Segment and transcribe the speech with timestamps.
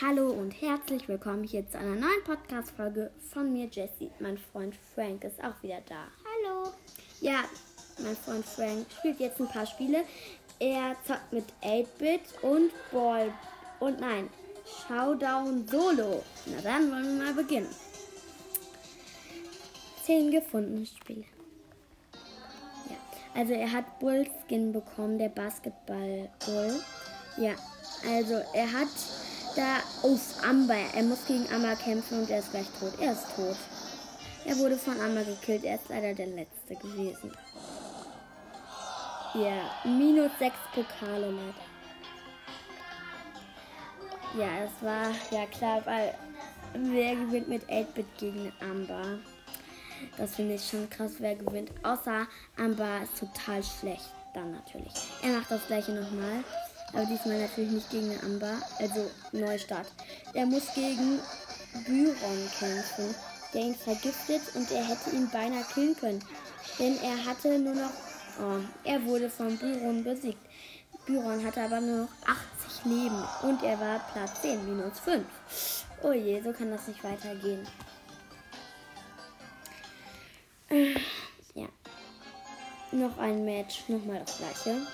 [0.00, 4.12] Hallo und herzlich willkommen hier zu einer neuen Podcast-Folge von mir, Jessie.
[4.20, 6.06] Mein Freund Frank ist auch wieder da.
[6.24, 6.70] Hallo.
[7.20, 7.42] Ja,
[7.98, 10.04] mein Freund Frank spielt jetzt ein paar Spiele.
[10.60, 13.34] Er zockt mit 8-Bit und Ball.
[13.80, 14.30] Und nein,
[14.86, 16.22] Showdown Solo.
[16.46, 17.74] Na dann wollen wir mal beginnen.
[20.04, 21.24] 10 gefundene Spiele.
[22.88, 22.96] Ja,
[23.34, 26.80] also er hat Bullskin bekommen, der Basketball-Bull.
[27.38, 27.56] Ja,
[28.08, 28.88] also er hat
[29.58, 30.76] da auf Amber.
[30.94, 32.92] Er muss gegen Amber kämpfen und er ist gleich tot.
[33.00, 33.56] Er ist tot.
[34.44, 35.64] Er wurde von Amber gekillt.
[35.64, 37.32] Er ist leider der Letzte gewesen.
[39.34, 41.54] Ja, minus 6 Pokale leider.
[44.38, 46.14] Ja, es war ja klar, weil
[46.74, 49.18] wer gewinnt mit 8-Bit gegen Amber?
[50.16, 51.72] Das finde ich schon krass, wer gewinnt.
[51.82, 54.12] Außer Amber ist total schlecht.
[54.34, 54.92] Dann natürlich.
[55.22, 56.44] Er macht das gleiche nochmal.
[56.92, 58.54] Aber diesmal natürlich nicht gegen eine Amber.
[58.78, 59.86] Also Neustart.
[60.34, 61.20] Er muss gegen
[61.86, 63.14] Byron kämpfen,
[63.52, 66.24] der ihn vergiftet und er hätte ihn beinahe killen können.
[66.78, 67.90] Denn er hatte nur noch.
[68.40, 70.38] Oh, er wurde von Byron besiegt.
[71.06, 75.24] Byron hatte aber nur noch 80 Leben und er war Platz 10, minus 5.
[76.02, 77.66] Oh je, so kann das nicht weitergehen.
[81.54, 81.66] Ja.
[82.92, 84.86] Noch ein Match, nochmal das gleiche.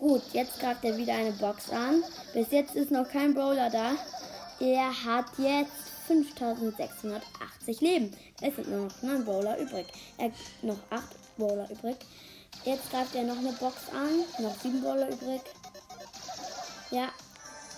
[0.00, 2.02] Gut, jetzt greift er wieder eine Box an.
[2.32, 3.92] Bis jetzt ist noch kein Brawler da.
[4.58, 8.16] Er hat jetzt 5680 Leben.
[8.40, 9.86] Es sind nur noch 9 Brawler übrig.
[10.16, 11.04] Er noch 8
[11.36, 11.96] Brawler übrig.
[12.64, 14.24] Jetzt greift er noch eine Box an.
[14.42, 15.42] Noch 7 Brawler übrig.
[16.90, 17.10] Ja.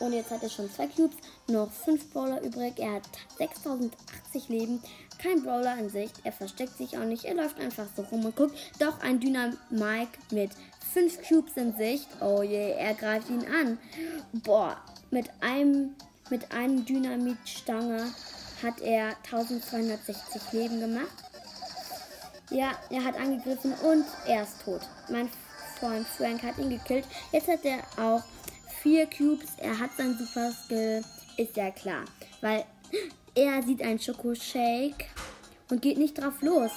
[0.03, 1.17] Und jetzt hat er schon 2 Cubes.
[1.47, 2.72] Noch 5 Brawler übrig.
[2.78, 3.05] Er hat
[3.39, 4.83] 6080 Leben.
[5.22, 6.17] Kein Brawler in Sicht.
[6.25, 7.25] Er versteckt sich auch nicht.
[7.25, 8.59] Er läuft einfach so rum und guckt.
[8.81, 10.50] Doch ein Dynamike mit
[10.92, 12.09] fünf Cubes in Sicht.
[12.20, 13.78] Oh je, er greift ihn an.
[14.33, 14.77] Boah,
[15.12, 15.94] mit einem,
[16.31, 18.12] mit einem Dynamitstange
[18.61, 21.06] hat er 1260 Leben gemacht.
[22.50, 24.81] Ja, er hat angegriffen und er ist tot.
[25.09, 25.31] Mein
[25.78, 27.04] Freund Frank hat ihn gekillt.
[27.31, 28.22] Jetzt hat er auch
[28.82, 29.50] vier Cubes.
[29.59, 31.03] Er hat sein Super Skill.
[31.37, 32.04] Ist ja klar.
[32.41, 32.65] Weil
[33.34, 35.06] er sieht einen Schokoshake
[35.70, 36.70] und geht nicht drauf los.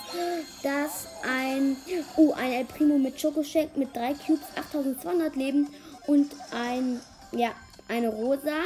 [0.64, 1.76] Dass ein,
[2.16, 5.68] oh, ein El Primo mit Schokoshake mit drei Cubes, 8200 Leben
[6.08, 7.02] und ein,
[7.32, 7.52] ja,
[7.88, 8.62] eine Rosa.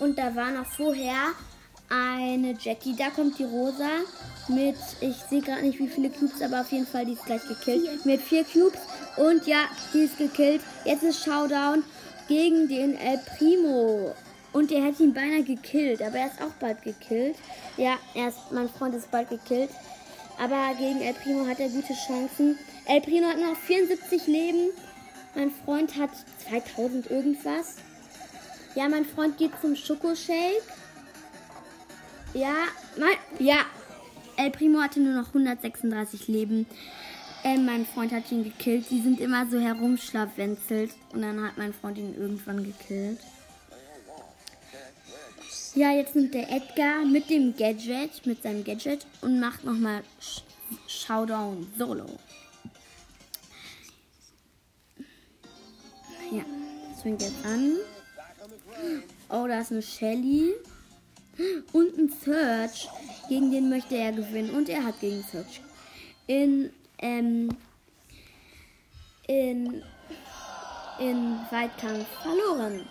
[0.00, 1.32] Und da war noch vorher
[1.88, 2.96] eine Jackie.
[2.96, 4.00] Da kommt die Rosa
[4.48, 7.46] mit, ich sehe gerade nicht wie viele Cubes, aber auf jeden Fall, die ist gleich
[7.46, 8.04] gekillt.
[8.04, 8.80] Mit vier Cubes.
[9.16, 10.60] Und ja, die ist gekillt.
[10.84, 11.84] Jetzt ist Showdown
[12.28, 14.14] gegen den El Primo.
[14.52, 17.36] Und er hätte ihn beinahe gekillt, aber er ist auch bald gekillt.
[17.76, 19.70] Ja, er ist, mein Freund ist bald gekillt.
[20.38, 22.58] Aber gegen El Primo hat er gute Chancen.
[22.86, 24.70] El Primo hat noch 74 Leben.
[25.34, 26.10] Mein Freund hat
[26.48, 27.76] 2000 irgendwas.
[28.74, 30.62] Ja, mein Freund geht zum Schokoshake.
[32.32, 32.54] Ja,
[32.96, 33.58] mein, ja.
[34.36, 36.66] El Primo hatte nur noch 136 Leben.
[37.42, 38.86] Äh, mein Freund hat ihn gekillt.
[38.90, 40.92] Die sind immer so herumschlawenzelt.
[41.12, 43.18] Und dann hat mein Freund ihn irgendwann gekillt.
[45.74, 50.04] Ja, jetzt nimmt der Edgar mit dem Gadget, mit seinem Gadget und macht nochmal
[50.86, 52.06] Showdown Solo.
[56.30, 56.44] Ja,
[56.90, 57.78] das fängt jetzt an.
[59.28, 60.52] Oh, da ist eine Shelly.
[61.72, 62.88] Und ein Search.
[63.28, 64.50] Gegen den möchte er gewinnen.
[64.50, 65.60] Und er hat gegen Search
[66.26, 67.48] in, ähm,
[69.26, 69.82] in,
[70.98, 72.86] in Weitkampf verloren.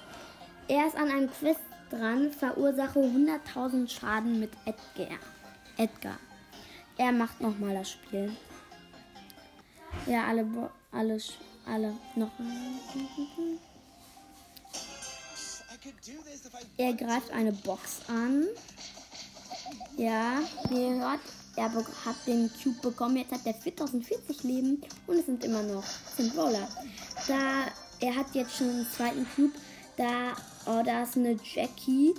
[0.68, 5.20] Er ist an einem Quest dran, verursache 100.000 Schaden mit Edgar.
[5.78, 6.18] Edgar.
[6.98, 8.32] Er macht nochmal das Spiel.
[10.06, 10.46] Ja, alle,
[10.92, 11.18] alle,
[11.66, 12.32] alle noch.
[16.78, 18.46] Er greift eine Box an.
[19.98, 20.40] Ja,
[20.70, 21.20] wie hört,
[21.56, 23.18] er hat den Cube bekommen.
[23.18, 25.84] Jetzt hat er 4040 Leben und es sind immer noch
[26.16, 26.68] 10 Brawler.
[27.28, 27.66] Da
[28.00, 29.54] er hat jetzt schon einen zweiten Cube.
[29.98, 30.34] Da
[30.66, 32.14] Oh, da ist eine Jackie.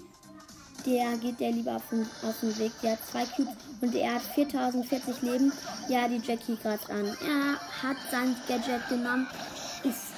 [0.85, 2.73] Der geht der lieber auf den, auf den Weg.
[2.83, 5.51] Der hat zwei Cubes und er hat 4040 Leben.
[5.89, 7.07] Ja, die Jackie greift an.
[7.07, 9.27] Er hat sein Gadget genommen.
[9.83, 10.13] Ist,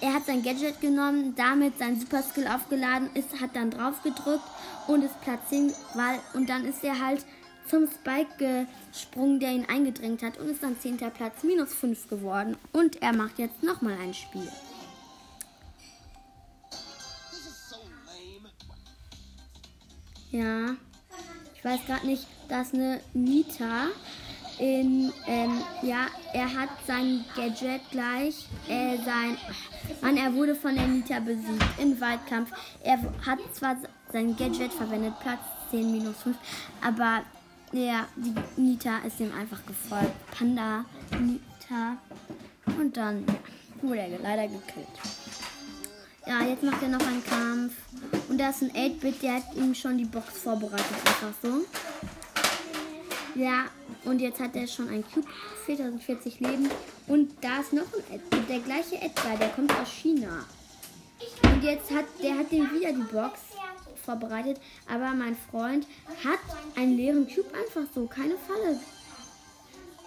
[0.00, 4.44] er hat sein Gadget genommen, damit sein Super Skill aufgeladen, ist, hat dann drauf gedrückt
[4.86, 7.24] und ist Platz 10, weil, und dann ist er halt
[7.68, 10.98] zum Spike gesprungen, der ihn eingedrängt hat und ist dann 10.
[10.98, 12.56] Platz minus 5 geworden.
[12.72, 14.48] Und er macht jetzt nochmal ein Spiel.
[20.30, 20.76] Ja.
[21.54, 23.88] Ich weiß gerade nicht, dass eine Nita
[24.58, 29.36] in, ähm, ja, er hat sein Gadget gleich, äh, sein,
[30.00, 32.50] Mann, er wurde von der Nita besiegt im Weitkampf.
[32.82, 33.76] Er hat zwar
[34.12, 36.36] sein Gadget verwendet, Platz 10 minus 5,
[36.80, 37.22] aber
[37.72, 40.14] ja, die Nita ist ihm einfach gefolgt.
[40.36, 41.96] Panda, Nita.
[42.78, 43.24] Und dann
[43.82, 44.86] wurde er leider gekillt.
[46.26, 47.74] Ja, jetzt macht er noch einen Kampf.
[48.28, 51.64] Und da ist ein 8-Bit, der hat ihm schon die Box vorbereitet, einfach so.
[53.36, 53.66] Ja,
[54.06, 55.28] und jetzt hat er schon ein Cube,
[55.66, 56.70] 4040 Leben.
[57.06, 60.46] Und da ist noch ein Edgar, der gleiche Edgar, der kommt aus China.
[61.42, 63.40] Und jetzt hat der hat ihm wieder die Box
[64.02, 64.58] vorbereitet.
[64.88, 65.86] Aber mein Freund
[66.24, 66.38] hat
[66.76, 68.80] einen leeren Cube einfach so, keine Falle.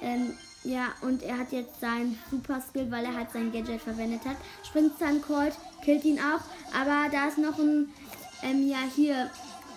[0.02, 0.34] Ähm,
[0.64, 4.38] ja, und er hat jetzt seinen Super Skill, weil er halt sein Gadget verwendet hat.
[4.64, 5.54] Springt dann Colt,
[5.84, 6.42] killt ihn auch.
[6.76, 7.94] Aber da ist noch ein,
[8.42, 9.30] ähm, ja, hier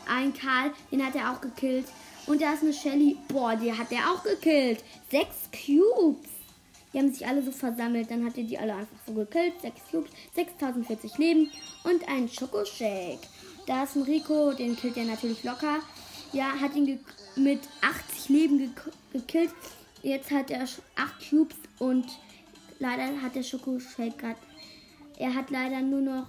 [0.08, 1.86] ein Karl, den hat er auch gekillt.
[2.26, 4.82] Und da ist eine Shelly, boah, die hat er auch gekillt.
[5.10, 6.30] Sechs Cubes.
[6.92, 8.10] Die haben sich alle so versammelt.
[8.10, 9.60] Dann hat er die alle einfach so gekillt.
[9.60, 11.50] Sechs Cubes, 6040 Leben
[11.84, 13.20] und ein Schokoshake.
[13.66, 15.78] Da ist ein Rico, den killt er natürlich locker.
[16.32, 17.00] Ja, hat ihn
[17.36, 18.68] mit 80 Leben ge
[19.12, 19.50] gekillt.
[20.02, 22.06] Jetzt hat er 8 Cubes und
[22.78, 24.38] leider hat der Schokoshake gerade.
[25.18, 26.26] Er hat leider nur noch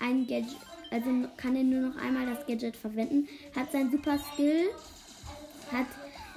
[0.00, 0.56] ein Gadget,
[0.90, 3.28] also kann er nur noch einmal das Gadget verwenden.
[3.56, 4.70] Hat sein Super Skill,
[5.72, 5.86] hat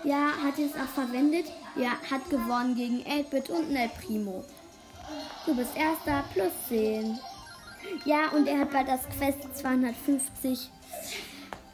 [0.04, 1.46] ja, hat es auch verwendet.
[1.76, 4.44] Ja, hat gewonnen gegen 8-Bit und Nel Primo.
[5.46, 7.20] Du bist erster plus 10.
[8.06, 10.70] Ja, und er hat bei das Quest 250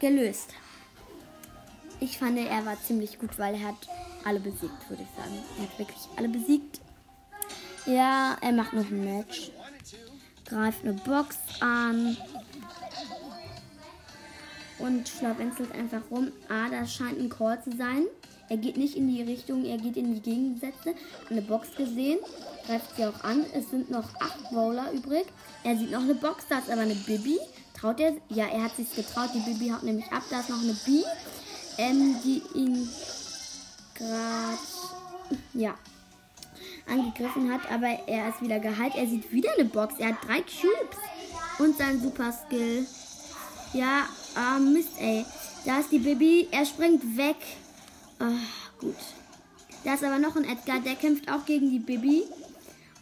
[0.00, 0.54] gelöst.
[2.00, 3.88] Ich fand, er war ziemlich gut, weil er hat
[4.24, 5.38] alle besiegt, würde ich sagen.
[5.58, 6.80] Er hat wirklich alle besiegt.
[7.86, 9.50] Ja, er macht noch ein Match.
[10.44, 12.16] Greift eine Box an.
[14.78, 16.32] Und schlawenzelt einfach rum.
[16.48, 18.06] Ah, da scheint ein Call zu sein.
[18.48, 20.94] Er geht nicht in die Richtung, er geht in die Gegensätze.
[21.30, 22.18] Eine Box gesehen.
[22.66, 23.44] Greift sie auch an.
[23.54, 25.26] Es sind noch acht Bowler übrig.
[25.62, 27.38] Er sieht noch eine Box, da ist aber eine Bibi.
[27.78, 28.12] Traut er?
[28.28, 29.30] Ja, er hat sich getraut.
[29.34, 30.22] Die Bibi haut nämlich ab.
[30.30, 31.04] Da ist noch eine Bi,
[31.78, 32.88] ähm, die ihn
[33.94, 34.58] gerade
[35.54, 35.74] ja,
[36.86, 38.94] angegriffen hat, aber er ist wieder geheilt.
[38.96, 39.94] Er sieht wieder eine Box.
[39.98, 40.98] Er hat drei Cubes
[41.58, 42.86] und sein Super Skill.
[43.74, 45.24] Ja, ah, Mist, ey.
[45.64, 46.46] Da ist die Bibi.
[46.52, 47.36] Er springt weg.
[48.20, 48.30] Ah,
[48.78, 48.94] gut.
[49.82, 50.78] Da ist aber noch ein Edgar.
[50.78, 52.22] Der kämpft auch gegen die Bibi.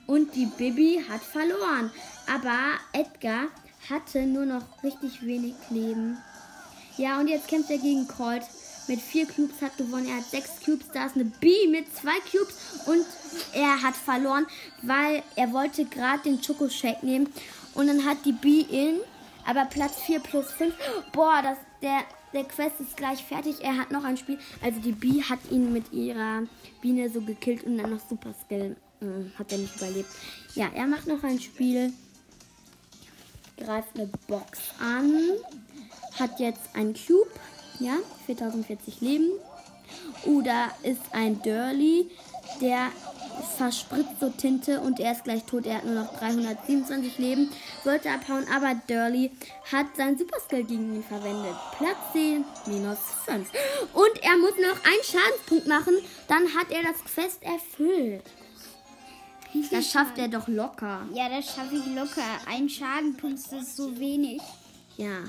[0.07, 1.91] Und die Bibi hat verloren.
[2.27, 3.49] Aber Edgar
[3.91, 6.17] hatte nur noch richtig wenig Leben.
[6.97, 8.43] Ja, und jetzt kämpft er gegen Colt
[8.89, 10.09] mit vier Cubes, hat gewonnen.
[10.09, 10.87] Er hat sechs Cubes.
[10.95, 12.55] Da ist eine B mit zwei Cubes
[12.87, 13.05] und
[13.53, 14.47] er hat verloren,
[14.81, 17.29] weil er wollte gerade den Schokoshake nehmen.
[17.75, 19.01] Und dann hat die B in,
[19.47, 20.75] aber Platz 4 plus 5.
[21.13, 22.01] Boah, das, der,
[22.33, 23.57] der Quest ist gleich fertig.
[23.63, 24.39] Er hat noch ein Spiel.
[24.63, 26.43] Also die B hat ihn mit ihrer
[26.81, 28.77] Biene so gekillt und dann noch Super Skill.
[29.01, 30.09] Hm, hat er nicht überlebt.
[30.55, 31.93] Ja, er macht noch ein Spiel.
[33.57, 35.13] Greift eine Box an.
[36.19, 37.31] Hat jetzt ein Cube.
[37.81, 37.97] Ja,
[38.27, 39.31] 4040 Leben.
[40.25, 42.11] Oder ist ein Durley,
[42.61, 42.91] der
[43.57, 45.67] verspritzt so Tinte und er ist gleich tot.
[45.67, 47.51] Er hat nur noch 327 Leben.
[47.85, 49.31] Wollte abhauen, aber Durley
[49.71, 51.55] hat seinen Superskill gegen ihn verwendet.
[51.77, 53.49] Platz 10, minus 5.
[53.93, 55.95] Und er muss noch einen Schadenspunkt machen.
[56.29, 58.25] Dann hat er das Quest erfüllt.
[59.71, 61.07] Das schafft er doch locker.
[61.13, 62.25] Ja, das schaffe ich locker.
[62.49, 64.41] Ein Schadenpunkt ist so wenig.
[64.97, 65.25] Ja.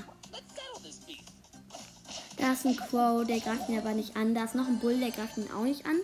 [2.36, 4.34] Da ist ein Crow, der greift ihn aber nicht an.
[4.34, 5.96] Da ist noch ein Bull, der greift ihn auch nicht an.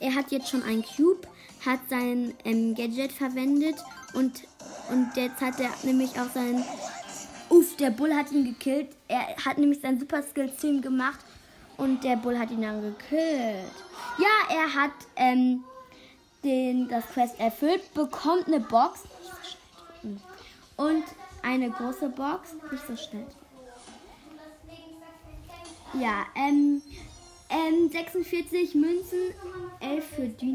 [0.00, 1.26] Er hat jetzt schon einen Cube,
[1.64, 3.76] hat sein ähm, Gadget verwendet
[4.14, 4.42] und,
[4.90, 6.64] und jetzt hat er nämlich auch sein.
[7.48, 8.88] Uff, der Bull hat ihn gekillt.
[9.08, 11.20] Er hat nämlich sein Super Skill 10 gemacht
[11.76, 13.70] und der Bull hat ihn dann gekillt.
[14.18, 15.62] Ja, er hat ähm,
[16.42, 19.02] den, das Quest erfüllt, bekommt eine Box.
[20.76, 21.04] Und
[21.42, 22.54] eine große Box.
[22.70, 23.26] Nicht so schnell.
[25.94, 26.80] Ja, ähm,
[27.50, 29.18] ähm, 46 Münzen,
[29.80, 30.51] 11 für Dynamike.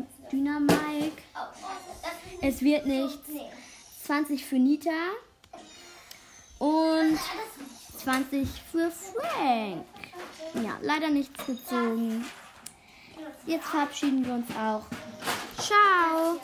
[2.42, 3.30] Es wird nichts.
[4.04, 4.90] 20 für Nita.
[6.60, 7.20] Und
[7.98, 9.86] 20 für Frank.
[10.56, 12.26] Ja, leider nichts gezogen.
[13.46, 14.86] Jetzt verabschieden wir uns auch.
[15.58, 16.40] Ciao.